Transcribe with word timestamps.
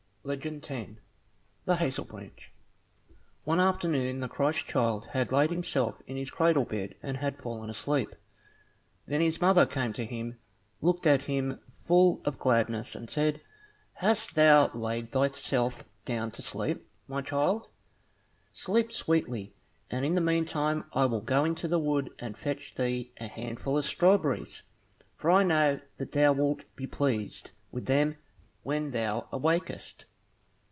Legend 0.23 0.61
10 0.61 0.99
The 1.65 1.77
Hazel 1.77 2.05
Branch 2.05 2.51
One 3.43 3.59
afternoon 3.59 4.19
the 4.19 4.27
Christ 4.27 4.67
child 4.67 5.07
had 5.13 5.31
laid 5.31 5.49
himself 5.49 5.99
in 6.05 6.15
his 6.15 6.29
cradle 6.29 6.63
bed 6.63 6.93
and 7.01 7.17
had 7.17 7.39
fallen 7.39 7.71
asleep. 7.71 8.13
Then 9.07 9.19
his 9.19 9.41
mother 9.41 9.65
came 9.65 9.93
to 9.93 10.05
him, 10.05 10.37
looked 10.79 11.07
at 11.07 11.23
him 11.23 11.59
full 11.71 12.21
of 12.23 12.37
gladness, 12.37 12.93
and 12.93 13.09
said, 13.09 13.41
"Hast 13.93 14.35
thou 14.35 14.67
laid 14.75 15.11
thyself 15.11 15.85
down 16.05 16.29
to 16.33 16.43
sleep, 16.43 16.87
my 17.07 17.23
child? 17.23 17.67
Sleep 18.53 18.91
sweetly, 18.91 19.55
and 19.89 20.05
in 20.05 20.13
the 20.13 20.21
meantime 20.21 20.85
I 20.93 21.05
will 21.05 21.21
go 21.21 21.45
into 21.45 21.67
the 21.67 21.79
wood, 21.79 22.11
and 22.19 22.37
fetch 22.37 22.75
thee 22.75 23.11
a 23.19 23.25
handful 23.27 23.75
of 23.75 23.85
strawberries, 23.85 24.61
for 25.15 25.31
I 25.31 25.41
know 25.41 25.79
that 25.97 26.11
thou 26.11 26.31
wilt 26.33 26.65
be 26.75 26.85
pleased 26.85 27.53
with 27.71 27.87
them 27.87 28.17
when 28.61 28.91
thou 28.91 29.27
awakest." 29.31 30.05